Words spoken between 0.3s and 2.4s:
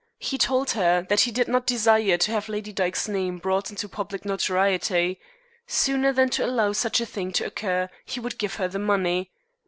told her that he did not desire to